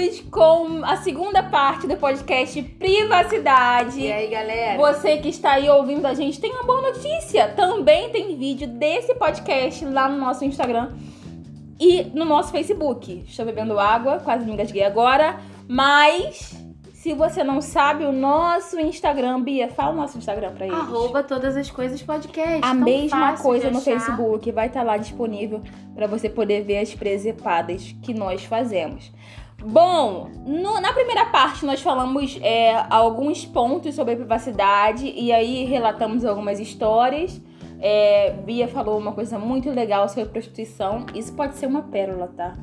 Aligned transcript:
Voltamos 0.00 0.20
com 0.30 0.84
a 0.84 0.96
segunda 0.96 1.42
parte 1.42 1.86
do 1.86 1.94
podcast 1.94 2.62
Privacidade. 2.62 4.00
E 4.00 4.10
aí, 4.10 4.28
galera? 4.28 4.78
Você 4.78 5.18
que 5.18 5.28
está 5.28 5.52
aí 5.52 5.68
ouvindo 5.68 6.06
a 6.06 6.14
gente 6.14 6.40
tem 6.40 6.50
uma 6.50 6.62
boa 6.62 6.80
notícia. 6.80 7.48
Também 7.48 8.08
tem 8.08 8.34
vídeo 8.34 8.66
desse 8.66 9.14
podcast 9.14 9.84
lá 9.84 10.08
no 10.08 10.16
nosso 10.16 10.42
Instagram 10.42 10.92
e 11.78 12.04
no 12.14 12.24
nosso 12.24 12.50
Facebook. 12.50 13.24
Estou 13.26 13.44
bebendo 13.44 13.78
água, 13.78 14.20
quase 14.20 14.46
me 14.46 14.52
engasguei 14.52 14.84
agora. 14.84 15.38
Mas 15.68 16.56
se 16.94 17.12
você 17.12 17.44
não 17.44 17.60
sabe 17.60 18.04
o 18.04 18.12
nosso 18.12 18.78
Instagram, 18.78 19.42
Bia, 19.42 19.68
fala 19.68 19.92
o 19.92 19.96
nosso 19.96 20.16
Instagram 20.16 20.52
pra 20.52 20.66
eles. 20.66 20.78
Arroba 20.78 21.22
todas 21.22 21.56
as 21.56 21.70
coisas 21.70 22.02
podcast. 22.02 22.60
A 22.62 22.72
mesma 22.72 23.36
coisa 23.36 23.70
no. 23.70 23.80
Facebook, 23.80 24.50
vai 24.52 24.66
estar 24.66 24.82
lá 24.82 24.96
disponível 24.96 25.62
para 25.94 26.06
você 26.06 26.28
poder 26.28 26.62
ver 26.62 26.78
as 26.78 26.94
presepadas 26.94 27.94
que 28.02 28.14
nós 28.14 28.44
fazemos. 28.44 29.10
Bom, 29.62 30.28
no- 30.46 30.80
na 30.80 30.92
primeira 30.92 31.26
parte 31.26 31.66
nós 31.66 31.80
falamos 31.82 32.38
é, 32.42 32.74
alguns 32.88 33.44
pontos 33.44 33.94
sobre 33.94 34.14
a 34.14 34.16
privacidade 34.16 35.06
e 35.14 35.30
aí 35.32 35.64
relatamos 35.64 36.24
algumas 36.24 36.58
histórias. 36.58 37.40
É, 37.80 38.32
Bia 38.44 38.68
falou 38.68 38.98
uma 38.98 39.12
coisa 39.12 39.38
muito 39.38 39.70
legal 39.70 40.08
sobre 40.08 40.26
prostituição. 40.30 41.04
Isso 41.14 41.32
pode 41.34 41.54
ser 41.56 41.66
uma 41.66 41.82
pérola, 41.82 42.30
tá? 42.36 42.54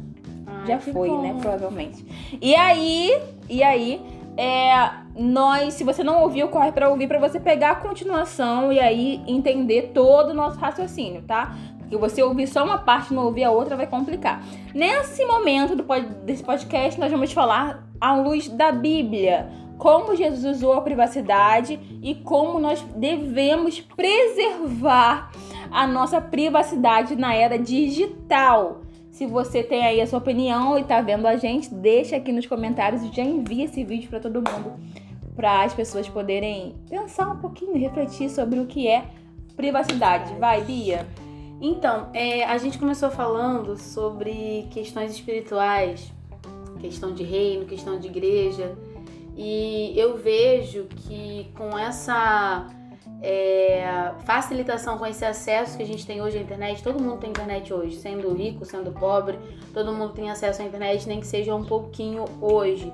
Ai, 0.46 0.68
Já 0.68 0.80
foi, 0.80 1.10
bom. 1.10 1.22
né? 1.22 1.36
Provavelmente. 1.40 2.06
E 2.42 2.56
aí, 2.56 3.18
e 3.50 3.64
aí, 3.64 4.02
é, 4.36 4.72
nós, 5.16 5.74
se 5.76 5.84
você 5.84 6.04
não 6.04 6.22
ouviu, 6.22 6.48
corre 6.50 6.72
pra 6.72 6.90
ouvir 6.90 7.08
pra 7.08 7.20
você 7.20 7.40
pegar 7.40 7.72
a 7.72 7.76
continuação 7.76 8.72
e 8.72 8.80
aí 8.80 9.22
entender 9.28 9.92
todo 9.94 10.30
o 10.30 10.34
nosso 10.34 10.60
raciocínio, 10.60 11.24
tá? 11.24 11.56
Porque 11.88 11.96
você 11.96 12.22
ouvir 12.22 12.48
só 12.48 12.66
uma 12.66 12.78
parte 12.78 13.14
e 13.14 13.16
não 13.16 13.24
ouvir 13.24 13.46
a 13.46 13.52
outra 13.52 13.78
vai 13.78 13.88
complicar. 13.88 14.44
Nesse 14.76 15.26
momento 15.26 15.74
do 15.74 15.86
desse 16.26 16.44
podcast, 16.44 17.00
nós 17.00 17.10
vamos 17.10 17.32
falar 17.32 17.88
à 18.00 18.14
luz 18.14 18.50
da 18.50 18.74
Bíblia. 18.74 19.50
Como 19.78 20.14
Jesus 20.14 20.58
usou 20.58 20.74
a 20.74 20.82
privacidade 20.82 21.80
e 22.04 22.14
como 22.16 22.60
nós 22.60 22.82
devemos 22.96 23.80
preservar 23.80 25.32
a 25.72 25.88
nossa 25.88 26.20
privacidade 26.20 27.16
na 27.16 27.34
era 27.34 27.58
digital. 27.58 28.82
Se 29.10 29.26
você 29.26 29.64
tem 29.64 29.86
aí 29.86 30.02
a 30.02 30.08
sua 30.08 30.20
opinião 30.20 30.78
e 30.78 30.84
tá 30.84 31.00
vendo 31.00 31.26
a 31.26 31.38
gente, 31.38 31.74
deixa 31.74 32.18
aqui 32.18 32.34
nos 32.34 32.46
comentários 32.46 33.02
e 33.02 33.16
já 33.16 33.24
envia 33.24 33.64
esse 33.64 33.82
vídeo 33.84 34.10
para 34.10 34.20
todo 34.20 34.36
mundo, 34.36 34.74
para 35.36 35.64
as 35.64 35.74
pessoas 35.74 36.10
poderem 36.10 36.76
pensar 36.90 37.30
um 37.30 37.38
pouquinho, 37.38 37.78
refletir 37.78 38.30
sobre 38.30 38.60
o 38.60 38.66
que 38.66 38.88
é 38.88 39.06
privacidade. 39.56 40.34
Vai, 40.36 40.62
Bia. 40.62 41.08
Então, 41.60 42.10
é, 42.14 42.44
a 42.46 42.58
gente 42.58 42.78
começou 42.78 43.10
falando 43.10 43.78
sobre 43.78 44.68
questões 44.72 45.12
espirituais, 45.12 46.12
questão 46.80 47.14
de 47.14 47.24
reino, 47.24 47.66
questão 47.66 48.00
de 48.00 48.08
igreja, 48.08 48.78
e 49.36 49.94
eu 49.98 50.18
vejo 50.18 50.86
que 50.86 51.52
com 51.56 51.78
essa 51.78 52.68
é, 53.22 54.12
facilitação, 54.26 54.98
com 54.98 55.06
esse 55.06 55.26
acesso 55.26 55.78
que 55.78 55.84
a 55.84 55.86
gente 55.86 56.06
tem 56.06 56.22
hoje 56.22 56.38
à 56.38 56.42
internet, 56.42 56.84
todo 56.84 57.02
mundo 57.02 57.20
tem 57.20 57.32
internet 57.32 57.74
hoje, 57.74 57.96
sendo 57.98 58.32
rico, 58.34 58.64
sendo 58.64 58.92
pobre, 58.92 59.40
todo 59.74 59.92
mundo 59.92 60.14
tem 60.14 60.30
acesso 60.30 60.62
à 60.62 60.66
internet, 60.66 61.08
nem 61.08 61.20
que 61.20 61.28
seja 61.28 61.56
um 61.56 61.64
pouquinho 61.64 62.26
hoje. 62.40 62.94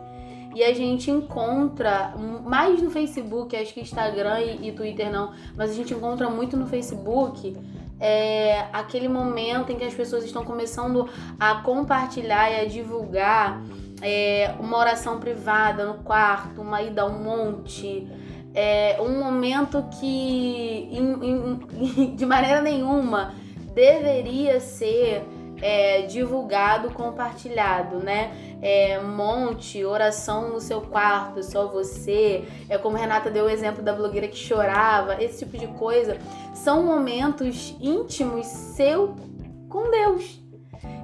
E 0.56 0.64
a 0.64 0.74
gente 0.74 1.10
encontra 1.10 2.14
mais 2.46 2.82
no 2.82 2.92
Facebook, 2.92 3.56
acho 3.56 3.74
que 3.74 3.82
Instagram 3.82 4.40
e, 4.40 4.70
e 4.70 4.72
Twitter 4.72 5.12
não, 5.12 5.34
mas 5.56 5.72
a 5.72 5.74
gente 5.74 5.94
encontra 5.94 6.30
muito 6.30 6.56
no 6.56 6.68
Facebook 6.68 7.58
é, 8.06 8.66
aquele 8.74 9.08
momento 9.08 9.72
em 9.72 9.78
que 9.78 9.86
as 9.86 9.94
pessoas 9.94 10.26
estão 10.26 10.44
começando 10.44 11.08
a 11.40 11.56
compartilhar 11.56 12.52
e 12.52 12.60
a 12.60 12.66
divulgar 12.66 13.62
é, 14.02 14.54
uma 14.60 14.78
oração 14.78 15.22
privada 15.22 15.86
no 15.86 15.94
quarto, 16.04 16.60
uma 16.62 16.82
ida 16.82 17.04
a 17.04 17.06
um 17.06 17.18
monte, 17.24 18.06
é, 18.54 18.98
um 19.00 19.18
momento 19.24 19.82
que 20.02 20.90
em- 20.92 21.26
em- 21.30 22.12
de 22.14 22.26
maneira 22.26 22.62
nenhuma 22.62 23.34
deveria 23.74 24.60
ser 24.60 25.24
é, 25.64 26.02
divulgado, 26.02 26.92
compartilhado, 26.92 28.00
né? 28.00 28.32
É, 28.62 29.00
monte, 29.00 29.84
oração 29.86 30.50
no 30.50 30.60
seu 30.60 30.82
quarto, 30.82 31.42
só 31.42 31.68
você. 31.68 32.44
É 32.68 32.78
como 32.78 32.98
Renata 32.98 33.32
deu 33.32 33.46
o 33.46 33.50
exemplo 33.50 33.82
da 33.82 33.94
blogueira 33.94 34.28
que 34.28 34.36
chorava, 34.36 35.24
esse 35.24 35.46
tipo 35.46 35.58
de 35.58 35.68
coisa. 35.68 36.18
São 36.54 36.84
momentos 36.84 37.76
íntimos 37.80 38.46
seu 38.46 39.16
com 39.70 39.90
Deus. 39.90 40.44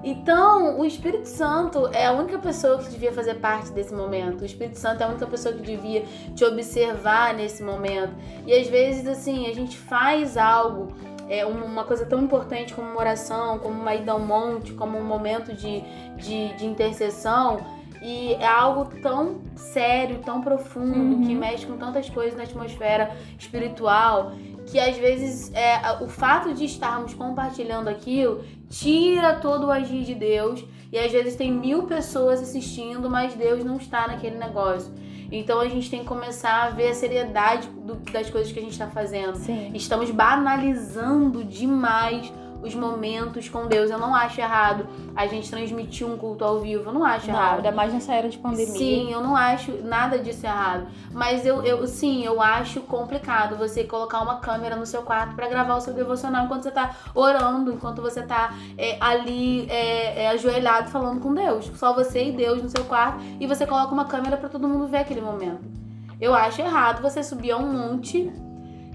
Então, 0.04 0.80
o 0.80 0.86
Espírito 0.86 1.28
Santo 1.28 1.88
é 1.94 2.06
a 2.06 2.14
única 2.14 2.38
pessoa 2.38 2.78
que 2.78 2.90
devia 2.90 3.12
fazer 3.12 3.36
parte 3.36 3.72
desse 3.72 3.94
momento. 3.94 4.42
O 4.42 4.46
Espírito 4.46 4.78
Santo 4.78 5.02
é 5.02 5.06
a 5.06 5.10
única 5.10 5.28
pessoa 5.28 5.54
que 5.54 5.62
devia 5.62 6.04
te 6.36 6.44
observar 6.46 7.34
nesse 7.34 7.62
momento. 7.62 8.14
E 8.46 8.54
às 8.54 8.68
vezes, 8.68 9.08
assim, 9.08 9.48
a 9.48 9.54
gente 9.54 9.78
faz 9.78 10.38
algo, 10.38 10.94
é, 11.30 11.46
uma 11.46 11.84
coisa 11.84 12.06
tão 12.06 12.22
importante 12.24 12.74
como 12.74 12.90
uma 12.90 13.00
oração, 13.00 13.60
como 13.60 13.80
uma 13.80 13.94
ida 13.96 14.12
ao 14.12 14.20
monte, 14.20 14.74
como 14.74 14.98
um 14.98 15.04
momento 15.04 15.54
de, 15.54 15.82
de, 16.18 16.54
de 16.58 16.66
intercessão. 16.66 17.58
E 18.02 18.34
é 18.36 18.48
algo 18.48 18.86
tão 19.02 19.42
sério, 19.56 20.20
tão 20.26 20.42
profundo, 20.42 21.18
Uhum. 21.18 21.22
que 21.28 21.36
mexe 21.36 21.66
com 21.66 21.78
tantas 21.78 22.10
coisas 22.10 22.36
na 22.38 22.44
atmosfera 22.44 23.12
espiritual, 23.38 24.32
que 24.66 24.80
às 24.80 24.98
vezes 24.98 25.52
é, 25.54 25.80
o 26.02 26.08
fato 26.08 26.54
de 26.54 26.64
estarmos 26.64 27.14
compartilhando 27.14 27.90
aquilo 27.90 28.44
tira 28.70 29.34
todo 29.36 29.68
o 29.68 29.72
agir 29.72 30.04
de 30.04 30.16
Deus. 30.16 30.64
E 30.92 30.98
às 30.98 31.12
vezes 31.12 31.36
tem 31.36 31.52
mil 31.52 31.84
pessoas 31.84 32.42
assistindo, 32.42 33.10
mas 33.10 33.36
Deus 33.36 33.64
não 33.64 33.78
está 33.78 34.08
naquele 34.08 34.38
negócio. 34.38 34.92
Então 35.32 35.60
a 35.60 35.68
gente 35.68 35.90
tem 35.90 36.00
que 36.00 36.06
começar 36.06 36.64
a 36.66 36.70
ver 36.72 36.90
a 36.90 36.94
seriedade 36.96 37.68
do- 37.70 37.96
das 38.12 38.30
coisas 38.30 38.52
que 38.52 38.60
a 38.60 38.62
gente 38.62 38.72
está 38.72 38.88
fazendo. 38.88 39.36
Sim. 39.36 39.72
Estamos 39.74 40.10
banalizando 40.12 41.44
demais 41.44 42.32
os 42.62 42.76
momentos 42.76 43.48
com 43.50 43.68
Deus. 43.68 43.90
Eu 43.90 43.98
não 43.98 44.14
acho 44.14 44.40
errado 44.40 44.88
a 45.16 45.26
gente 45.28 45.50
transmitir 45.50 46.06
um 46.08 46.18
culto 46.18 46.44
ao 46.44 46.60
vivo. 46.60 46.90
Eu 46.90 46.94
não 46.94 47.04
acho 47.04 47.28
Não, 47.28 47.36
errado. 47.36 47.56
ainda 47.58 47.72
mais 47.72 47.94
nessa 47.94 48.14
era 48.14 48.30
de 48.30 48.38
pandemia. 48.38 48.68
Sim, 48.68 49.12
eu 49.12 49.22
não 49.22 49.36
acho 49.36 49.72
nada 49.84 50.20
disso 50.20 50.46
errado. 50.46 50.88
Mas 51.12 51.46
eu, 51.46 51.64
eu 51.64 51.86
sim, 51.88 52.24
eu 52.24 52.42
acho 52.42 52.82
complicado 52.82 53.58
você 53.58 53.84
colocar 53.84 54.22
uma 54.22 54.38
câmera 54.40 54.76
no 54.76 54.86
seu 54.86 55.02
quarto 55.02 55.36
pra 55.36 55.48
gravar 55.48 55.76
o 55.76 55.82
seu 55.82 55.94
devocional 55.94 56.46
enquanto 56.46 56.64
você 56.64 56.72
tá 56.72 56.96
orando, 57.14 57.72
enquanto 57.72 58.02
você 58.02 58.22
tá 58.22 58.54
é, 58.78 58.98
ali 59.00 59.70
é, 59.70 60.24
é, 60.24 60.30
ajoelhado 60.30 60.90
falando 60.90 61.20
com 61.20 61.34
Deus. 61.34 61.72
Só 61.76 61.94
você 61.94 62.26
e 62.26 62.32
Deus 62.32 62.62
no 62.62 62.70
seu 62.70 62.86
quarto 62.86 63.24
e 63.40 63.48
você 63.48 63.66
coloca 63.66 63.94
uma 63.94 64.06
câmera 64.06 64.38
pra 64.38 64.50
todo 64.50 64.68
mundo 64.68 64.88
ver 64.88 64.98
aquele 64.98 65.22
momento. 65.22 65.62
Eu 66.20 66.34
acho 66.34 66.62
errado 66.62 67.02
você 67.02 67.24
subir 67.24 67.52
a 67.52 67.58
um 67.58 67.72
monte. 67.72 68.32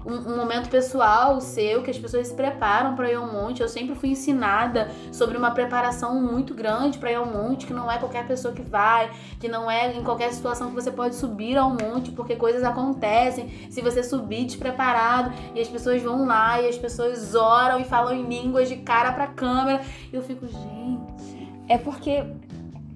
Um, 0.05 0.35
momento 0.35 0.69
pessoal 0.69 1.41
seu, 1.41 1.81
que 1.81 1.89
as 1.89 1.97
pessoas 1.97 2.27
se 2.27 2.33
preparam 2.33 2.95
pra 2.95 3.09
ir 3.11 3.15
ao 3.15 3.25
monte. 3.25 3.61
Eu 3.61 3.67
sempre 3.67 3.95
fui 3.95 4.09
ensinada 4.09 4.91
sobre 5.11 5.35
uma 5.35 5.51
preparação 5.51 6.21
muito 6.21 6.53
grande 6.53 6.99
pra 6.99 7.11
ir 7.11 7.15
ao 7.15 7.25
monte, 7.25 7.65
que 7.65 7.73
não 7.73 7.91
é 7.91 7.97
qualquer 7.97 8.27
pessoa 8.27 8.53
que 8.53 8.61
vai, 8.61 9.09
que 9.39 9.47
não 9.47 9.69
é 9.69 9.97
em 9.97 10.03
qualquer 10.03 10.31
situação 10.31 10.69
que 10.69 10.75
você 10.75 10.91
pode 10.91 11.15
subir 11.15 11.57
ao 11.57 11.71
monte, 11.71 12.11
porque 12.11 12.35
coisas 12.35 12.63
acontecem 12.63 13.49
se 13.69 13.81
você 13.81 14.03
subir 14.03 14.45
despreparado 14.45 15.33
e 15.55 15.59
as 15.59 15.67
pessoas 15.67 16.01
vão 16.03 16.25
lá 16.25 16.61
e 16.61 16.69
as 16.69 16.77
pessoas 16.77 17.33
oram 17.33 17.79
e 17.79 17.83
falam 17.83 18.13
em 18.13 18.23
línguas 18.23 18.69
de 18.69 18.77
cara 18.77 19.11
pra 19.11 19.25
câmera. 19.25 19.81
E 20.13 20.15
eu 20.15 20.21
fico, 20.21 20.45
gente. 20.45 21.49
É 21.67 21.79
porque 21.79 22.23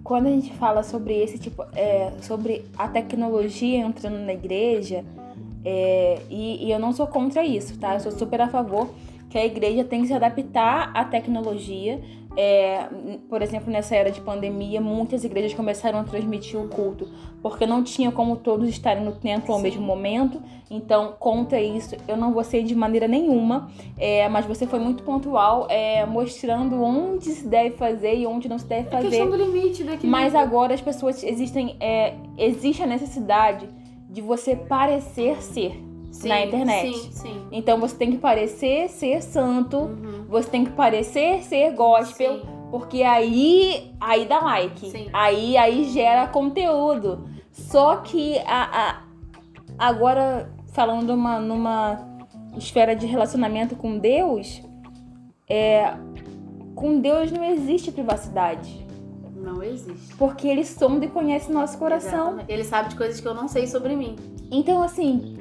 quando 0.04 0.28
a 0.28 0.30
gente 0.30 0.54
fala 0.54 0.84
sobre 0.84 1.16
esse 1.22 1.38
tipo, 1.38 1.64
é, 1.76 2.12
sobre 2.22 2.66
a 2.78 2.88
tecnologia 2.88 3.78
entrando 3.78 4.18
na 4.20 4.34
igreja, 4.34 5.06
é, 5.66 6.22
e, 6.30 6.68
e 6.68 6.72
eu 6.72 6.80
não 6.80 6.92
sou 6.92 7.08
contra 7.08 7.44
isso, 7.46 7.78
tá? 7.80 7.94
Eu 7.96 8.00
sou 8.00 8.12
super 8.12 8.42
a 8.42 8.48
favor 8.48 8.90
que 9.30 9.38
a 9.38 9.46
igreja 9.46 9.84
tem 9.84 10.02
que 10.02 10.08
se 10.08 10.14
adaptar 10.14 10.92
à 10.94 11.06
tecnologia. 11.06 12.02
É, 12.36 12.88
por 13.28 13.42
exemplo, 13.42 13.72
nessa 13.72 13.96
era 13.96 14.12
de 14.12 14.22
pandemia, 14.22 14.80
muitas 14.80 15.24
igrejas 15.24 15.54
começaram 15.54 16.00
a 16.00 16.04
transmitir 16.04 16.60
o 16.60 16.68
culto 16.68 17.08
porque 17.42 17.66
não 17.66 17.84
tinha 17.84 18.12
como 18.12 18.36
todos 18.36 18.68
estarem 18.68 19.04
no 19.04 19.14
templo 19.14 19.54
ao 19.54 19.60
Sim. 19.60 19.64
mesmo 19.64 19.82
momento. 19.82 20.42
Então, 20.70 21.16
contra 21.20 21.60
isso, 21.60 21.96
eu 22.08 22.18
não 22.18 22.34
vou 22.34 22.44
ser 22.44 22.64
de 22.64 22.76
maneira 22.76 23.08
nenhuma. 23.08 23.70
É, 23.98 24.28
mas 24.30 24.46
você 24.46 24.68
foi 24.68 24.80
muito 24.80 25.04
pontual, 25.04 25.68
é, 25.70 26.06
mostrando 26.06 26.82
onde 26.82 27.26
se 27.26 27.48
deve 27.48 27.72
fazer 27.72 28.16
e 28.16 28.28
onde 28.28 28.48
não 28.48 28.60
se 28.60 28.66
deve 28.68 28.88
É 28.88 28.92
fazer. 28.92 29.10
questão 29.10 29.30
do 29.30 29.38
limite 29.38 29.84
daquele. 29.84 30.12
Mas 30.12 30.36
agora 30.36 30.74
as 30.74 30.82
pessoas 30.82 31.24
existem, 31.24 31.76
é, 31.80 32.14
existe 32.38 32.84
a 32.84 32.88
necessidade 32.88 33.68
de 34.10 34.22
você 34.22 34.56
parecer 34.56 35.42
ser 35.42 35.80
Sim, 36.12 36.28
na 36.30 36.44
internet. 36.46 36.98
Sim, 36.98 37.12
sim. 37.12 37.48
Então 37.52 37.80
você 37.80 37.96
tem 37.96 38.12
que 38.12 38.18
parecer 38.18 38.90
ser 38.90 39.22
santo, 39.22 39.78
Uhum. 39.78 40.26
você 40.28 40.50
tem 40.50 40.66
que 40.66 40.72
parecer 40.72 41.44
ser 41.44 41.72
gospel, 41.74 42.42
porque 42.72 43.04
aí 43.04 43.94
aí 44.00 44.26
dá 44.26 44.40
like, 44.40 45.10
aí 45.14 45.56
aí 45.56 45.84
gera 45.86 46.28
conteúdo. 46.28 47.26
Só 47.52 47.98
que 47.98 48.40
a, 48.40 48.64
a- 48.90 49.04
agora 49.78 50.52
falando 50.74 51.12
uma, 51.12 51.40
numa 51.40 52.08
esfera 52.58 52.96
de 52.96 53.06
relacionamento 53.06 53.76
com 53.76 53.98
Deus, 54.00 54.62
é, 55.48 55.94
com 56.76 57.00
Deus 57.00 57.32
não 57.32 57.44
existe 57.44 57.92
privacidade. 57.92 58.88
Não 59.42 59.64
existe. 59.64 60.16
Porque 60.16 60.48
ele 60.48 60.66
sonda 60.66 61.06
e 61.06 61.10
conhece 61.10 61.52
nosso 61.52 61.78
coração. 61.78 62.28
Exatamente. 62.28 62.52
Ele 62.52 62.64
sabe 62.64 62.90
de 62.90 62.96
coisas 62.96 63.20
que 63.20 63.28
eu 63.28 63.34
não 63.34 63.48
sei 63.48 63.68
sobre 63.68 63.96
mim. 63.96 64.16
Então, 64.52 64.82
assim, 64.84 65.38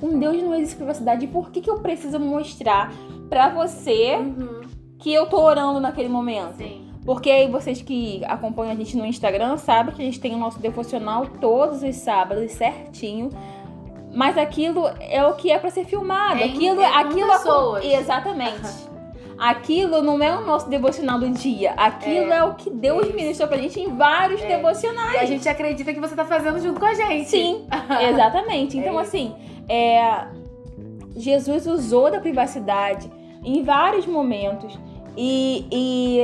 com 0.00 0.18
Deus 0.18 0.42
não 0.42 0.54
existe 0.54 0.76
privacidade. 0.76 1.26
Por 1.26 1.50
que, 1.50 1.60
que 1.60 1.70
eu 1.70 1.78
preciso 1.80 2.18
mostrar 2.18 2.92
pra 3.28 3.48
você 3.50 4.16
Uhum. 4.16 4.60
que 4.98 5.12
eu 5.12 5.26
tô 5.26 5.40
orando 5.40 5.80
naquele 5.80 6.08
momento? 6.08 6.56
Sim. 6.56 6.82
Porque 7.04 7.30
aí 7.30 7.48
vocês 7.48 7.80
que 7.82 8.24
acompanham 8.24 8.72
a 8.72 8.74
gente 8.74 8.96
no 8.96 9.06
Instagram 9.06 9.56
sabem 9.58 9.94
que 9.94 10.02
a 10.02 10.04
gente 10.04 10.18
tem 10.18 10.34
o 10.34 10.38
nosso 10.38 10.58
devocional 10.58 11.26
todos 11.40 11.82
os 11.82 11.94
sábados, 11.96 12.50
certinho. 12.52 13.30
Mas 14.12 14.36
aquilo 14.38 14.86
é 14.98 15.24
o 15.26 15.34
que 15.34 15.50
é 15.52 15.58
pra 15.58 15.70
ser 15.70 15.84
filmado. 15.84 16.40
É, 16.40 16.44
aquilo, 16.44 16.80
é 16.80 16.86
aquilo 16.96 17.30
pessoas. 17.32 17.84
Exatamente. 17.84 18.85
Aquilo 19.38 20.02
não 20.02 20.22
é 20.22 20.34
o 20.36 20.44
nosso 20.46 20.68
devocional 20.68 21.18
do 21.18 21.28
dia. 21.30 21.72
Aquilo 21.76 22.32
é, 22.32 22.38
É, 22.38 22.44
o 22.44 22.54
que 22.54 22.70
Deus 22.70 23.06
isso. 23.06 23.16
ministrou 23.16 23.48
pra 23.48 23.58
gente 23.58 23.78
em 23.78 23.94
vários 23.96 24.40
É. 24.42 24.46
devocionais. 24.48 25.14
E 25.14 25.18
a 25.18 25.26
gente 25.26 25.48
acredita 25.48 25.92
que 25.92 26.00
você 26.00 26.14
tá 26.14 26.24
fazendo 26.24 26.58
junto 26.60 26.80
com 26.80 26.86
a 26.86 26.94
gente. 26.94 27.28
Sim, 27.28 27.66
exatamente. 28.10 28.78
Então, 28.78 28.98
É 28.98 29.02
assim, 29.02 29.34
é, 29.68 30.26
Jesus 31.16 31.66
usou 31.66 32.10
da 32.10 32.20
privacidade 32.20 33.10
em 33.44 33.62
vários 33.62 34.06
momentos. 34.06 34.78
E. 35.16 35.66
e 35.70 36.20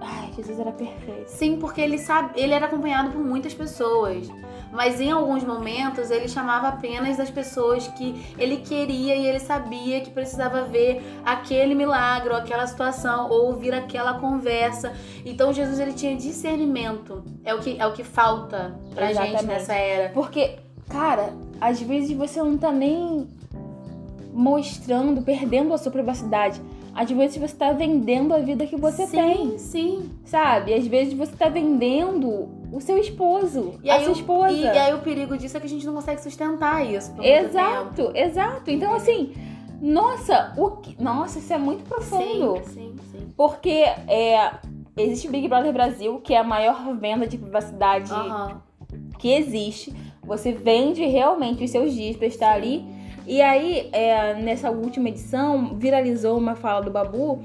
ai, 0.00 0.30
Jesus 0.36 0.58
era 0.60 0.72
perfeito. 0.72 1.28
Sim, 1.28 1.56
porque 1.58 1.80
ele 1.80 1.98
sabe, 1.98 2.30
ele 2.40 2.52
era 2.54 2.66
acompanhado 2.66 3.10
por 3.10 3.20
muitas 3.20 3.54
pessoas. 3.54 4.28
Mas 4.72 5.00
em 5.00 5.10
alguns 5.10 5.42
momentos 5.42 6.10
ele 6.10 6.28
chamava 6.28 6.68
apenas 6.68 7.18
as 7.18 7.30
pessoas 7.30 7.88
que 7.88 8.24
ele 8.38 8.58
queria 8.58 9.16
e 9.16 9.26
ele 9.26 9.40
sabia 9.40 10.00
que 10.00 10.10
precisava 10.10 10.62
ver 10.62 11.02
aquele 11.24 11.74
milagre 11.74 12.30
ou 12.30 12.36
aquela 12.36 12.66
situação 12.66 13.28
ou 13.28 13.46
ouvir 13.46 13.74
aquela 13.74 14.14
conversa. 14.14 14.92
Então 15.24 15.52
Jesus 15.52 15.78
ele 15.78 15.92
tinha 15.92 16.16
discernimento. 16.16 17.24
É 17.44 17.54
o 17.54 17.58
que 17.58 17.76
é 17.78 17.86
o 17.86 17.92
que 17.92 18.04
falta 18.04 18.78
pra 18.94 19.06
gente 19.06 19.28
Exatamente. 19.28 19.46
nessa 19.46 19.74
era. 19.74 20.10
Porque, 20.10 20.58
cara, 20.88 21.32
às 21.60 21.80
vezes 21.80 22.16
você 22.16 22.40
não 22.40 22.56
tá 22.56 22.70
nem 22.70 23.28
mostrando, 24.32 25.22
perdendo 25.22 25.74
a 25.74 25.78
sua 25.78 25.90
privacidade. 25.90 26.60
Às 26.94 27.10
vezes 27.10 27.36
você 27.36 27.54
tá 27.56 27.72
vendendo 27.72 28.34
a 28.34 28.38
vida 28.38 28.66
que 28.66 28.76
você 28.76 29.06
sim, 29.06 29.16
tem, 29.16 29.58
Sim. 29.58 30.10
sabe? 30.24 30.74
Às 30.74 30.86
vezes 30.86 31.14
você 31.14 31.32
tá 31.36 31.48
vendendo 31.48 32.48
o 32.72 32.80
seu 32.80 32.98
esposo, 32.98 33.74
E 33.82 33.90
a 33.90 33.94
aí, 33.94 34.00
sua 34.04 34.12
o- 34.12 34.16
esposa. 34.16 34.52
e, 34.52 34.62
e 34.62 34.68
aí 34.68 34.94
o 34.94 34.98
perigo 34.98 35.36
disso 35.38 35.56
é 35.56 35.60
que 35.60 35.66
a 35.66 35.68
gente 35.70 35.86
não 35.86 35.94
consegue 35.94 36.20
sustentar 36.22 36.84
isso. 36.86 37.12
Exato, 37.22 38.10
exato. 38.14 38.70
Então, 38.70 38.92
assim, 38.94 39.32
nossa, 39.80 40.52
o 40.58 40.70
que... 40.72 41.00
nossa, 41.02 41.38
isso 41.38 41.52
é 41.52 41.58
muito 41.58 41.84
profundo. 41.84 42.56
Sim, 42.64 42.72
sim, 42.72 42.96
sim. 43.10 43.28
Porque 43.36 43.70
é, 44.08 44.52
existe 44.96 45.28
o 45.28 45.30
Big 45.30 45.48
Brother 45.48 45.72
Brasil, 45.72 46.20
que 46.20 46.34
é 46.34 46.38
a 46.38 46.44
maior 46.44 46.94
venda 46.96 47.26
de 47.26 47.38
privacidade 47.38 48.10
que 49.18 49.32
existe. 49.32 49.94
Você 50.24 50.52
vende 50.52 51.04
realmente 51.06 51.64
os 51.64 51.70
seus 51.70 51.92
dias 51.94 52.16
pra 52.16 52.26
estar 52.26 52.52
ali. 52.52 52.84
E 53.26 53.40
aí, 53.40 53.88
é, 53.92 54.34
nessa 54.34 54.70
última 54.70 55.08
edição, 55.08 55.76
viralizou 55.76 56.38
uma 56.38 56.54
fala 56.54 56.80
do 56.80 56.90
Babu 56.90 57.40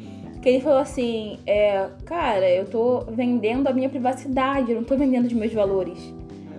que 0.46 0.50
ele 0.50 0.62
falou 0.62 0.78
assim: 0.78 1.40
é, 1.48 1.90
Cara, 2.06 2.48
eu 2.48 2.66
tô 2.66 3.00
vendendo 3.10 3.68
a 3.68 3.74
minha 3.74 3.90
privacidade, 3.90 4.72
eu 4.72 4.78
não 4.78 4.84
tô 4.84 4.96
vendendo 4.96 5.26
os 5.26 5.34
meus 5.34 5.52
valores. 5.52 6.14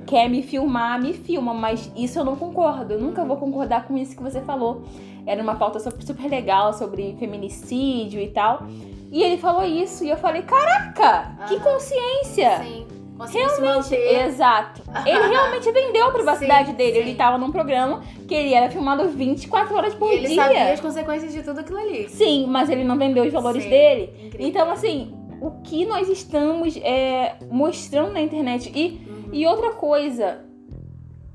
Quer 0.07 0.29
me 0.29 0.43
filmar, 0.43 1.01
me 1.01 1.13
filma, 1.13 1.55
mas 1.55 1.91
isso 1.97 2.19
eu 2.19 2.25
não 2.25 2.35
concordo. 2.35 2.95
Eu 2.95 3.01
nunca 3.01 3.25
vou 3.25 3.37
concordar 3.37 3.87
com 3.87 3.97
isso 3.97 4.17
que 4.17 4.23
você 4.23 4.41
falou. 4.41 4.83
Era 5.25 5.41
uma 5.43 5.55
pauta 5.55 5.79
super, 5.79 6.29
legal 6.29 6.73
sobre 6.73 7.17
feminicídio 7.19 8.21
e 8.21 8.29
tal. 8.29 8.67
E 9.13 9.23
ele 9.23 9.37
falou 9.37 9.65
isso, 9.65 10.05
e 10.05 10.11
eu 10.11 10.17
falei: 10.17 10.43
Caraca, 10.43 11.47
que 11.47 11.55
Aham. 11.55 11.65
consciência! 11.65 12.65
Sim. 12.65 12.96
Conseguiu 13.17 13.49
manter. 13.65 14.27
Exato. 14.27 14.83
Ele 15.07 15.19
realmente 15.29 15.71
vendeu 15.73 16.07
a 16.09 16.11
privacidade 16.13 16.71
Sim, 16.71 16.75
dele. 16.75 16.99
Ele 16.99 17.11
sim. 17.13 17.17
tava 17.17 17.39
num 17.39 17.51
programa 17.51 18.03
que 18.29 18.35
ele 18.35 18.53
era 18.55 18.71
filmado 18.71 19.09
24 19.09 19.75
horas 19.75 19.95
por 19.95 20.11
E 20.13 20.17
ele 20.17 20.27
dia. 20.29 20.43
sabia 20.43 20.73
as 20.73 20.81
consequências 20.81 21.33
de 21.33 21.43
tudo 21.43 21.61
aquilo 21.61 21.79
ali. 21.79 22.09
Sim, 22.09 22.47
mas 22.49 22.69
ele 22.69 22.85
não 22.85 22.99
vendeu 22.99 23.25
os 23.25 23.33
valores 23.33 23.63
Sim, 23.63 23.71
dele. 23.71 24.13
incrível. 24.27 24.47
Então, 24.47 24.71
assim, 24.71 25.15
o 25.41 25.51
que 25.63 25.87
nós 25.87 26.09
estamos 26.09 26.77
é, 26.83 27.37
mostrando 27.51 28.13
na 28.13 28.21
internet. 28.21 28.71
E, 28.75 29.01
Uhum. 29.09 29.29
e 29.33 29.47
outra 29.47 29.73
coisa, 29.73 30.45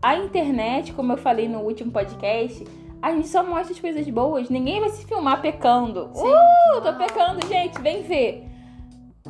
a 0.01 0.16
internet, 0.16 0.94
como 0.94 1.13
eu 1.13 1.18
falei 1.18 1.48
no 1.48 1.60
último 1.60 1.92
podcast, 1.92 2.63
a 3.01 3.12
gente 3.12 3.28
só 3.28 3.44
mostra 3.44 3.74
as 3.74 3.80
coisas 3.80 4.07
boas. 4.07 4.50
Ninguém 4.50 4.80
vai 4.80 4.89
se 4.89 5.06
filmar 5.06 5.42
pecando. 5.42 6.10
Sim. 6.13 6.28
Uh, 6.28 6.81
tô 6.81 6.94
pecando, 6.94 7.45
gente, 7.48 7.80
vem 7.81 8.04
ver. 8.04 8.48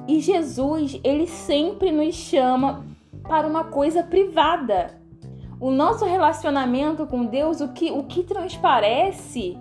E 0.07 0.19
Jesus, 0.19 0.99
ele 1.03 1.27
sempre 1.27 1.91
nos 1.91 2.15
chama 2.15 2.85
para 3.23 3.47
uma 3.47 3.65
coisa 3.65 4.03
privada. 4.03 4.99
O 5.59 5.69
nosso 5.69 6.05
relacionamento 6.05 7.05
com 7.05 7.25
Deus, 7.25 7.61
o 7.61 7.69
que, 7.69 7.91
o 7.91 8.03
que 8.03 8.23
transparece 8.23 9.57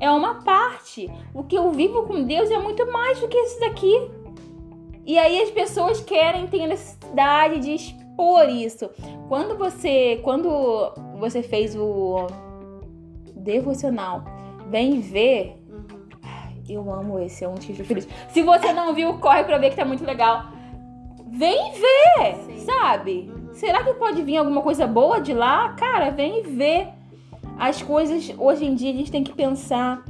é 0.00 0.10
uma 0.10 0.42
parte. 0.42 1.10
O 1.34 1.44
que 1.44 1.56
eu 1.56 1.70
vivo 1.70 2.04
com 2.04 2.24
Deus 2.24 2.50
é 2.50 2.58
muito 2.58 2.90
mais 2.90 3.20
do 3.20 3.28
que 3.28 3.36
isso 3.36 3.60
daqui. 3.60 4.10
E 5.04 5.18
aí 5.18 5.42
as 5.42 5.50
pessoas 5.50 6.00
querem 6.00 6.46
ter 6.46 6.66
necessidade 6.66 7.60
de 7.60 7.74
expor 7.74 8.48
isso. 8.48 8.88
Quando 9.28 9.56
você, 9.56 10.20
quando 10.22 10.92
você 11.18 11.42
fez 11.42 11.76
o 11.76 12.26
devocional, 13.36 14.24
vem 14.68 15.00
ver. 15.00 15.61
Eu 16.68 16.92
amo 16.92 17.18
esse, 17.18 17.44
é 17.44 17.48
um 17.48 17.54
dos 17.54 17.64
que 17.64 17.74
feliz. 17.74 18.08
Se 18.28 18.42
você 18.42 18.72
não 18.72 18.94
viu, 18.94 19.14
corre 19.18 19.44
pra 19.44 19.58
ver 19.58 19.70
que 19.70 19.76
tá 19.76 19.84
muito 19.84 20.04
legal. 20.04 20.44
Vem 21.30 21.72
ver, 21.72 22.34
Sim. 22.46 22.58
sabe? 22.64 23.30
Uhum. 23.34 23.54
Será 23.54 23.82
que 23.82 23.94
pode 23.94 24.22
vir 24.22 24.36
alguma 24.36 24.62
coisa 24.62 24.86
boa 24.86 25.20
de 25.20 25.32
lá? 25.32 25.70
Cara, 25.74 26.10
vem 26.10 26.42
ver. 26.42 26.88
As 27.58 27.82
coisas, 27.82 28.32
hoje 28.38 28.64
em 28.64 28.74
dia, 28.74 28.90
a 28.90 28.94
gente 28.94 29.10
tem 29.10 29.24
que 29.24 29.32
pensar 29.32 30.02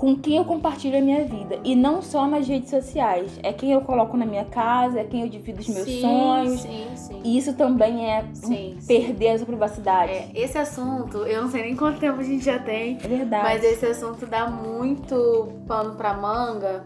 com 0.00 0.16
quem 0.16 0.38
eu 0.38 0.46
compartilho 0.46 0.96
a 0.96 1.00
minha 1.02 1.26
vida. 1.26 1.58
E 1.62 1.76
não 1.76 2.00
só 2.00 2.26
nas 2.26 2.48
redes 2.48 2.70
sociais. 2.70 3.38
É 3.42 3.52
quem 3.52 3.72
eu 3.72 3.82
coloco 3.82 4.16
na 4.16 4.24
minha 4.24 4.46
casa, 4.46 4.98
é 4.98 5.04
quem 5.04 5.20
eu 5.20 5.28
divido 5.28 5.60
os 5.60 5.68
meus 5.68 5.84
sim, 5.84 6.00
sonhos. 6.00 6.62
Sim, 6.62 6.86
sim. 6.96 7.20
E 7.22 7.36
isso 7.36 7.52
também 7.52 8.10
é 8.10 8.24
Sim, 8.32 8.78
sim. 8.80 8.86
perder 8.86 9.32
a 9.32 9.36
sua 9.36 9.46
privacidade. 9.46 10.10
É, 10.10 10.30
esse 10.34 10.56
assunto, 10.56 11.18
eu 11.26 11.42
não 11.42 11.50
sei 11.50 11.64
nem 11.64 11.76
quanto 11.76 12.00
tempo 12.00 12.18
a 12.18 12.22
gente 12.22 12.42
já 12.42 12.58
tem, 12.58 12.96
É 13.04 13.06
verdade. 13.08 13.42
mas 13.42 13.62
esse 13.62 13.84
assunto 13.84 14.24
dá 14.24 14.48
muito 14.48 15.52
pano 15.68 15.94
pra 15.96 16.14
manga, 16.14 16.82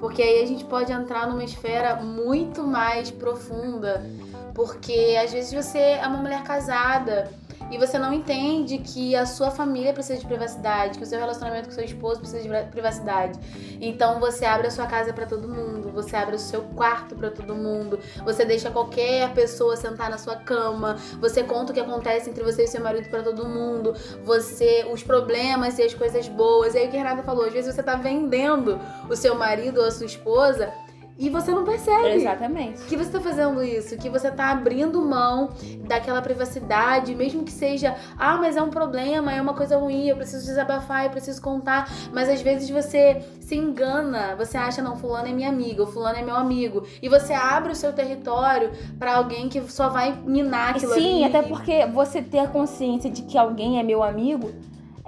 porque 0.00 0.20
aí 0.20 0.42
a 0.42 0.46
gente 0.46 0.64
pode 0.64 0.90
entrar 0.90 1.28
numa 1.28 1.44
esfera 1.44 2.02
muito 2.02 2.64
mais 2.64 3.08
profunda, 3.08 4.04
porque 4.52 5.16
às 5.22 5.32
vezes 5.32 5.52
você 5.52 5.78
é 5.78 6.04
uma 6.08 6.18
mulher 6.18 6.42
casada 6.42 7.30
e 7.70 7.78
você 7.78 7.98
não 7.98 8.12
entende 8.12 8.78
que 8.78 9.14
a 9.14 9.26
sua 9.26 9.50
família 9.50 9.92
precisa 9.92 10.18
de 10.18 10.26
privacidade, 10.26 10.98
que 10.98 11.04
o 11.04 11.06
seu 11.06 11.18
relacionamento 11.18 11.68
com 11.68 11.74
seu 11.74 11.84
esposo 11.84 12.20
precisa 12.20 12.42
de 12.42 12.70
privacidade. 12.70 13.38
Então 13.80 14.18
você 14.20 14.44
abre 14.44 14.66
a 14.66 14.70
sua 14.70 14.86
casa 14.86 15.12
pra 15.12 15.26
todo 15.26 15.48
mundo, 15.48 15.90
você 15.92 16.16
abre 16.16 16.36
o 16.36 16.38
seu 16.38 16.62
quarto 16.74 17.14
pra 17.14 17.30
todo 17.30 17.54
mundo, 17.54 17.98
você 18.24 18.44
deixa 18.44 18.70
qualquer 18.70 19.32
pessoa 19.34 19.76
sentar 19.76 20.10
na 20.10 20.18
sua 20.18 20.36
cama, 20.36 20.96
você 21.20 21.42
conta 21.42 21.72
o 21.72 21.74
que 21.74 21.80
acontece 21.80 22.30
entre 22.30 22.42
você 22.42 22.64
e 22.64 22.68
seu 22.68 22.80
marido 22.80 23.08
pra 23.08 23.22
todo 23.22 23.48
mundo, 23.48 23.94
você 24.24 24.86
os 24.90 25.02
problemas 25.02 25.78
e 25.78 25.82
as 25.82 25.94
coisas 25.94 26.28
boas. 26.28 26.74
E 26.74 26.78
aí 26.78 26.88
o 26.88 26.90
que 26.90 26.96
a 26.96 27.02
Renata 27.02 27.22
falou, 27.22 27.44
às 27.44 27.52
vezes 27.52 27.74
você 27.74 27.82
tá 27.82 27.96
vendendo 27.96 28.80
o 29.08 29.16
seu 29.16 29.34
marido 29.34 29.80
ou 29.80 29.86
a 29.86 29.90
sua 29.90 30.06
esposa 30.06 30.72
e 31.18 31.28
você 31.28 31.50
não 31.50 31.64
percebe. 31.64 32.10
Exatamente. 32.14 32.82
Que 32.84 32.96
você 32.96 33.10
tá 33.10 33.20
fazendo 33.20 33.62
isso, 33.62 33.96
que 33.96 34.08
você 34.08 34.30
tá 34.30 34.50
abrindo 34.50 35.02
mão 35.02 35.50
daquela 35.86 36.22
privacidade, 36.22 37.14
mesmo 37.14 37.42
que 37.42 37.50
seja, 37.50 37.96
ah, 38.16 38.36
mas 38.36 38.56
é 38.56 38.62
um 38.62 38.70
problema, 38.70 39.32
é 39.32 39.40
uma 39.40 39.54
coisa 39.54 39.76
ruim, 39.76 40.06
eu 40.06 40.16
preciso 40.16 40.46
desabafar, 40.46 41.04
eu 41.04 41.10
preciso 41.10 41.42
contar, 41.42 41.90
mas 42.12 42.28
às 42.28 42.40
vezes 42.40 42.70
você 42.70 43.22
se 43.40 43.56
engana, 43.56 44.36
você 44.36 44.56
acha, 44.56 44.80
não, 44.80 44.96
fulano 44.96 45.28
é 45.28 45.32
minha 45.32 45.48
amiga, 45.48 45.82
ou 45.82 45.88
fulano 45.88 46.18
é 46.18 46.22
meu 46.22 46.36
amigo, 46.36 46.86
e 47.02 47.08
você 47.08 47.32
abre 47.32 47.72
o 47.72 47.76
seu 47.76 47.92
território 47.92 48.70
pra 48.98 49.16
alguém 49.16 49.48
que 49.48 49.60
só 49.70 49.88
vai 49.88 50.12
minar 50.24 50.76
aquilo 50.76 50.94
Sim, 50.94 51.24
ali. 51.24 51.36
até 51.36 51.48
porque 51.48 51.86
você 51.86 52.22
ter 52.22 52.38
a 52.38 52.46
consciência 52.46 53.10
de 53.10 53.22
que 53.22 53.36
alguém 53.36 53.80
é 53.80 53.82
meu 53.82 54.02
amigo 54.02 54.52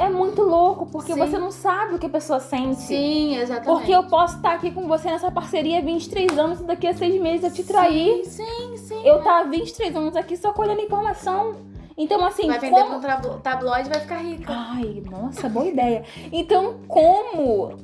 é 0.00 0.08
muito 0.08 0.40
louco, 0.42 0.86
porque 0.86 1.12
Sim. 1.12 1.18
você 1.18 1.36
não 1.36 1.50
sabe 1.50 1.94
o 1.94 1.98
que 1.98 2.06
a 2.06 2.08
pessoa 2.08 2.40
sente. 2.40 2.80
Sim, 2.80 3.36
exatamente. 3.36 3.66
Porque 3.78 3.92
eu 3.92 4.04
posso 4.04 4.36
estar 4.36 4.54
aqui 4.54 4.70
com 4.70 4.88
você 4.88 5.10
nessa 5.10 5.30
parceria 5.30 5.78
há 5.78 5.82
23 5.82 6.38
anos 6.38 6.60
e 6.60 6.64
daqui 6.64 6.86
a 6.86 6.94
seis 6.94 7.20
meses 7.20 7.44
eu 7.44 7.52
te 7.52 7.62
trair. 7.70 8.24
Sim, 8.24 8.44
sim, 8.46 8.76
sim. 8.78 9.06
Eu 9.06 9.22
tá 9.22 9.40
há 9.40 9.42
23 9.44 9.94
anos 9.94 10.16
aqui 10.16 10.38
só 10.38 10.52
colhendo 10.54 10.80
informação. 10.80 11.54
Então, 11.98 12.24
assim, 12.24 12.46
Vai 12.46 12.58
vender 12.58 12.80
como... 12.82 12.98
pra 12.98 13.16
um 13.16 13.20
tablo- 13.20 13.40
tabloide 13.40 13.88
e 13.88 13.92
vai 13.92 14.00
ficar 14.00 14.16
rica. 14.16 14.50
Ai, 14.50 15.02
nossa, 15.10 15.50
boa 15.50 15.66
ideia. 15.66 16.02
Então, 16.32 16.76
como 16.88 17.74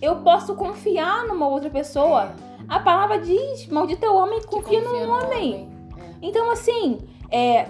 eu 0.00 0.16
posso 0.16 0.56
confiar 0.56 1.28
numa 1.28 1.46
outra 1.46 1.70
pessoa? 1.70 2.32
A 2.68 2.80
palavra 2.80 3.20
diz, 3.20 3.68
maldito 3.68 4.04
é 4.04 4.10
o 4.10 4.16
homem 4.16 4.40
que 4.40 4.48
Que 4.48 4.56
confia 4.56 4.80
no 4.80 5.06
no 5.06 5.12
homem. 5.12 5.68
É. 5.96 6.02
Então, 6.20 6.50
assim, 6.50 6.98
é, 7.30 7.68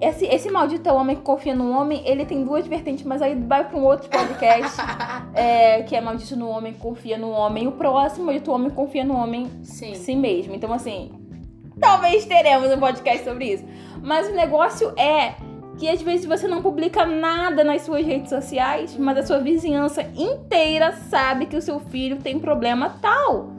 esse, 0.00 0.24
esse 0.26 0.50
maldito 0.50 0.88
homem 0.90 1.16
que 1.16 1.22
confia 1.22 1.54
no 1.54 1.70
homem, 1.70 2.02
ele 2.06 2.24
tem 2.24 2.42
duas 2.42 2.66
vertentes, 2.66 3.04
mas 3.04 3.20
aí 3.20 3.34
vai 3.34 3.68
pra 3.68 3.78
um 3.78 3.84
outro 3.84 4.08
podcast. 4.08 4.80
é, 5.34 5.82
que 5.82 5.94
é 5.94 6.00
maldito 6.00 6.36
no 6.36 6.48
homem 6.48 6.72
confia 6.72 7.18
no 7.18 7.30
homem. 7.30 7.68
O 7.68 7.72
próximo, 7.72 8.26
maldito 8.26 8.50
homem 8.50 8.70
que 8.70 8.76
confia 8.76 9.04
no 9.04 9.14
homem 9.14 9.50
Sim. 9.62 9.94
si 9.94 10.16
mesmo. 10.16 10.54
Então, 10.54 10.72
assim, 10.72 11.12
talvez 11.78 12.24
teremos 12.24 12.70
um 12.72 12.78
podcast 12.78 13.24
sobre 13.24 13.52
isso. 13.52 13.64
Mas 14.02 14.28
o 14.28 14.32
negócio 14.32 14.92
é 14.98 15.34
que 15.78 15.88
às 15.88 16.00
vezes 16.02 16.26
você 16.26 16.46
não 16.46 16.62
publica 16.62 17.06
nada 17.06 17.64
nas 17.64 17.82
suas 17.82 18.04
redes 18.04 18.28
sociais, 18.28 18.96
mas 18.96 19.18
a 19.18 19.22
sua 19.22 19.38
vizinhança 19.38 20.02
inteira 20.16 20.92
sabe 20.92 21.46
que 21.46 21.56
o 21.56 21.62
seu 21.62 21.80
filho 21.80 22.18
tem 22.18 22.38
problema 22.38 22.96
tal. 23.00 23.50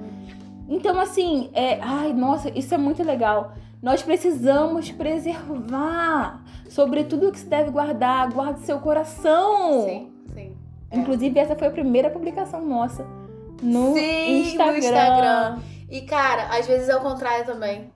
Então, 0.67 0.99
assim, 0.99 1.49
é. 1.53 1.79
Ai, 1.81 2.13
nossa, 2.13 2.49
isso 2.57 2.73
é 2.73 2.77
muito 2.77 3.03
legal. 3.03 3.53
Nós 3.81 4.03
precisamos 4.03 4.91
preservar. 4.91 6.43
Sobre 6.69 7.03
tudo 7.03 7.31
que 7.31 7.39
se 7.39 7.47
deve 7.47 7.69
guardar, 7.71 8.31
guarde 8.31 8.61
seu 8.61 8.79
coração. 8.79 9.83
Sim, 9.83 10.13
sim. 10.33 10.55
Inclusive, 10.91 11.37
essa 11.37 11.55
foi 11.55 11.67
a 11.67 11.71
primeira 11.71 12.09
publicação 12.09 12.65
nossa 12.65 13.05
no 13.61 13.93
Sim, 13.93 14.41
Instagram. 14.41 14.71
no 14.71 14.77
Instagram. 14.77 15.59
E, 15.89 16.01
cara, 16.01 16.57
às 16.57 16.65
vezes 16.65 16.89
é 16.89 16.95
o 16.95 17.01
contrário 17.01 17.45
também. 17.45 17.91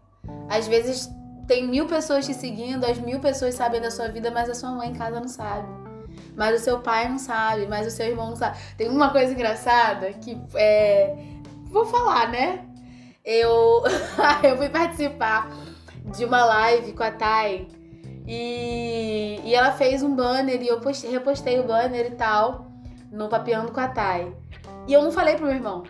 Às 0.49 0.67
vezes 0.67 1.09
tem 1.47 1.67
mil 1.67 1.85
pessoas 1.87 2.25
te 2.25 2.33
seguindo, 2.33 2.83
as 2.83 2.97
mil 2.99 3.19
pessoas 3.19 3.55
sabem 3.55 3.79
da 3.79 3.91
sua 3.91 4.07
vida, 4.09 4.31
mas 4.31 4.49
a 4.49 4.55
sua 4.55 4.71
mãe 4.71 4.89
em 4.89 4.93
casa 4.93 5.19
não 5.19 5.27
sabe. 5.27 5.67
Mas 6.35 6.59
o 6.59 6.63
seu 6.63 6.79
pai 6.79 7.07
não 7.07 7.17
sabe, 7.17 7.65
mas 7.67 7.87
o 7.87 7.91
seu 7.91 8.07
irmão 8.07 8.29
não 8.29 8.35
sabe. 8.35 8.57
Tem 8.77 8.89
uma 8.89 9.09
coisa 9.09 9.31
engraçada 9.31 10.11
que 10.13 10.37
é. 10.55 11.15
Vou 11.65 11.85
falar, 11.85 12.29
né? 12.29 12.65
Eu, 13.23 13.83
eu 14.43 14.57
fui 14.57 14.69
participar 14.69 15.49
de 16.17 16.25
uma 16.25 16.43
live 16.45 16.93
com 16.93 17.03
a 17.03 17.11
Thay 17.11 17.67
e, 18.27 19.39
e 19.43 19.53
ela 19.55 19.71
fez 19.71 20.01
um 20.01 20.15
banner 20.15 20.61
e 20.61 20.67
eu 20.67 20.79
postei, 20.79 21.09
repostei 21.11 21.59
o 21.59 21.63
banner 21.63 22.07
e 22.07 22.15
tal 22.15 22.67
no 23.11 23.27
Papeando 23.29 23.71
com 23.71 23.79
a 23.79 23.87
Thay. 23.87 24.33
E 24.87 24.93
eu 24.93 25.01
não 25.01 25.11
falei 25.11 25.35
pro 25.35 25.45
meu 25.45 25.55
irmão. 25.55 25.83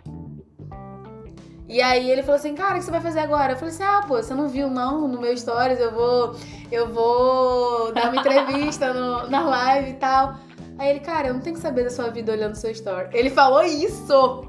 E 1.68 1.82
aí 1.82 2.10
ele 2.12 2.22
falou 2.22 2.36
assim, 2.36 2.54
cara, 2.54 2.76
o 2.76 2.78
que 2.78 2.86
você 2.86 2.92
vai 2.92 3.02
fazer 3.02 3.20
agora? 3.20 3.54
Eu 3.54 3.58
falei 3.58 3.74
assim, 3.74 3.84
ah, 3.84 4.04
pô, 4.08 4.16
você 4.22 4.36
não 4.36 4.48
viu 4.48 4.70
não 4.70 5.08
no 5.08 5.20
meu 5.20 5.36
stories, 5.36 5.80
eu 5.80 5.92
vou. 5.92 6.36
Eu 6.72 6.88
vou 6.90 7.92
dar 7.92 8.12
uma 8.12 8.18
entrevista 8.22 8.94
no- 8.94 9.28
na 9.28 9.42
live 9.42 9.90
e 9.92 9.94
tal. 9.96 10.36
Aí 10.78 10.90
ele, 10.92 11.00
cara, 11.00 11.30
eu 11.30 11.34
não 11.34 11.42
tenho 11.42 11.56
que 11.56 11.62
saber 11.62 11.84
da 11.84 11.90
sua 11.90 12.10
vida 12.10 12.32
olhando 12.32 12.54
seu 12.56 12.70
story. 12.72 13.10
Ele 13.14 13.30
falou 13.32 13.64
isso! 13.64 14.46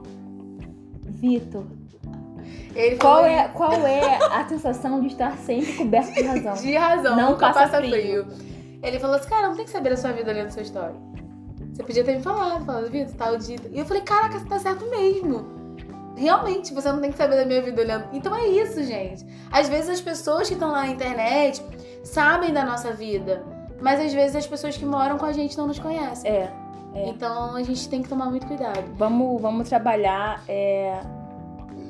Vitor, 1.02 1.64
Ele 2.76 2.96
qual 2.96 3.14
falou 3.16 3.28
é, 3.30 3.48
qual 3.48 3.72
é 3.86 4.18
a 4.30 4.46
sensação 4.48 5.00
de 5.00 5.08
estar 5.08 5.36
sempre 5.38 5.72
coberto 5.72 6.12
de 6.12 6.22
razão? 6.22 6.54
De 6.54 6.74
razão, 6.76 7.16
Não 7.16 7.30
nunca 7.30 7.46
passa 7.52 7.60
passa, 7.60 7.76
frio. 7.78 7.90
frio. 8.24 8.26
Ele 8.82 8.98
falou 8.98 9.16
assim, 9.16 9.28
cara, 9.28 9.48
não 9.48 9.56
tem 9.56 9.64
que 9.64 9.70
saber 9.70 9.90
da 9.90 9.96
sua 9.96 10.12
vida 10.12 10.30
olhando 10.30 10.50
seu 10.50 10.62
story. 10.62 10.94
Você 11.72 11.82
podia 11.82 12.04
ter 12.04 12.16
me 12.16 12.22
falado, 12.22 12.64
falado, 12.64 12.90
Vitor, 12.90 13.14
tal 13.16 13.36
dia. 13.36 13.58
E 13.72 13.78
eu 13.78 13.84
falei, 13.84 14.02
caraca, 14.02 14.38
você 14.38 14.46
tá 14.46 14.58
certo 14.58 14.88
mesmo. 14.90 15.44
Realmente, 16.16 16.72
você 16.72 16.90
não 16.90 17.00
tem 17.00 17.10
que 17.12 17.18
saber 17.18 17.36
da 17.36 17.44
minha 17.44 17.60
vida 17.60 17.80
olhando. 17.82 18.06
Então 18.12 18.34
é 18.34 18.46
isso, 18.46 18.82
gente. 18.82 19.26
Às 19.50 19.68
vezes 19.68 19.90
as 19.90 20.00
pessoas 20.00 20.48
que 20.48 20.54
estão 20.54 20.70
lá 20.70 20.82
na 20.82 20.88
internet 20.88 21.62
sabem 22.04 22.52
da 22.52 22.64
nossa 22.64 22.92
vida. 22.92 23.42
Mas 23.80 24.00
às 24.00 24.12
vezes 24.14 24.36
as 24.36 24.46
pessoas 24.46 24.76
que 24.76 24.86
moram 24.86 25.18
com 25.18 25.26
a 25.26 25.32
gente 25.32 25.56
não 25.58 25.66
nos 25.66 25.78
conhecem. 25.78 26.30
É, 26.30 26.50
É. 26.94 27.08
Então 27.08 27.54
a 27.54 27.62
gente 27.62 27.86
tem 27.90 28.02
que 28.02 28.08
tomar 28.08 28.26
muito 28.30 28.46
cuidado. 28.46 28.82
vamos, 28.94 29.40
vamos 29.42 29.68
trabalhar 29.68 30.42
é, 30.48 30.98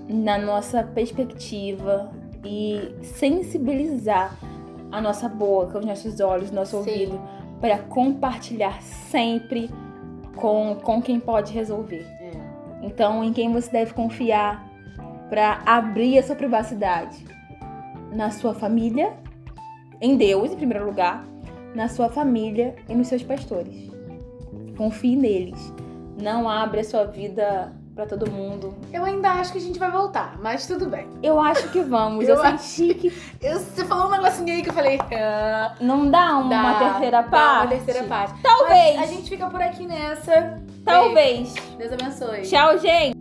na 0.08 0.38
nossa 0.38 0.82
perspectiva 0.82 2.10
e 2.44 2.94
sensibilizar 3.02 4.36
a 4.90 5.00
nossa 5.00 5.28
boca, 5.28 5.78
os 5.78 5.84
nossos 5.84 6.20
olhos, 6.20 6.50
nosso 6.50 6.70
Sim. 6.82 6.90
ouvido, 6.90 7.20
para 7.60 7.78
compartilhar 7.78 8.80
sempre 8.82 9.70
com, 10.36 10.76
com 10.82 11.02
quem 11.02 11.18
pode 11.18 11.52
resolver. 11.52 12.06
É. 12.20 12.30
Então, 12.82 13.24
em 13.24 13.32
quem 13.32 13.52
você 13.52 13.70
deve 13.70 13.92
confiar 13.94 14.64
para 15.28 15.62
abrir 15.66 16.18
a 16.18 16.22
sua 16.22 16.36
privacidade? 16.36 17.24
Na 18.12 18.30
sua 18.30 18.54
família, 18.54 19.14
em 20.00 20.16
Deus, 20.16 20.52
em 20.52 20.56
primeiro 20.56 20.86
lugar, 20.86 21.26
na 21.74 21.88
sua 21.88 22.08
família 22.08 22.76
e 22.88 22.94
nos 22.94 23.08
seus 23.08 23.22
pastores. 23.22 23.90
Confie 24.76 25.16
neles. 25.16 25.72
Não 26.20 26.48
abre 26.48 26.80
a 26.80 26.84
sua 26.84 27.04
vida 27.04 27.72
para 27.96 28.04
todo 28.06 28.30
mundo. 28.30 28.74
Eu 28.92 29.04
ainda 29.06 29.30
acho 29.30 29.50
que 29.52 29.58
a 29.58 29.60
gente 29.60 29.78
vai 29.78 29.90
voltar, 29.90 30.36
mas 30.42 30.66
tudo 30.66 30.86
bem. 30.86 31.08
Eu 31.22 31.40
acho 31.40 31.66
que 31.70 31.80
vamos. 31.80 32.28
Eu, 32.28 32.36
Eu 32.36 32.42
senti 32.58 32.92
que 32.94 33.12
Eu- 33.40 33.58
você 33.58 33.86
falou 33.86 34.08
um 34.08 34.10
negocinho 34.10 34.52
aí 34.54 34.62
que 34.62 34.68
eu 34.68 34.74
falei. 34.74 35.00
ah, 35.18 35.74
não 35.80 36.10
dá 36.10 36.36
uma 36.36 36.72
dá- 36.74 36.78
terceira 36.90 37.22
dá 37.22 37.28
parte. 37.28 37.60
Uma 37.74 37.82
terceira 37.82 38.02
parte. 38.06 38.42
Talvez. 38.42 38.96
Mas 38.96 39.10
a 39.10 39.12
gente 39.14 39.28
fica 39.30 39.48
por 39.48 39.62
aqui 39.62 39.86
nessa. 39.86 40.60
Talvez. 40.84 41.54
Beijo. 41.54 41.76
Deus 41.78 41.92
abençoe. 41.92 42.42
Tchau, 42.42 42.78
gente. 42.78 43.15